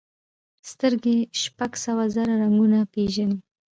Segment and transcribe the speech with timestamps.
[0.71, 3.37] سترګې شپږ سوه زره رنګونه پېژني.